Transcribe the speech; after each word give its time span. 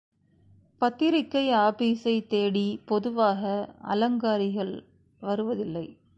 பத்திரிகை 0.81 1.49
ஆபீஸைத் 1.53 2.27
தேடி 2.27 2.81
பொதுவாக 2.85 3.41
அலங்காரிகள் 3.89 4.83
வருவதில்லை. 5.21 5.87